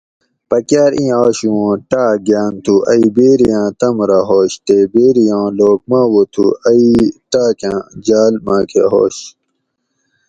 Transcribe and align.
پکاٞر 0.49 0.91
اِیں 0.97 1.11
آشو 1.23 1.49
اُوں 1.55 1.71
ٹاٞک 1.89 2.17
گاٞن 2.27 2.53
تھُو 2.63 2.75
ائ 2.91 3.03
بیری 3.15 3.47
آۤں 3.59 3.69
تم 3.79 3.95
رہ 4.09 4.19
ہُوَش 4.27 4.51
تے 4.65 4.77
بیری 4.93 5.25
آں 5.37 5.47
لوک 5.57 5.81
ماوہ 5.89 6.23
تھُو 6.33 6.45
ائ 6.69 6.81
ئ 7.01 7.05
ٹاۤکاٞں 7.31 7.79
جھاٞل 8.05 8.35
ماکٞہ 8.45 8.83
ہُوَش 8.91 9.17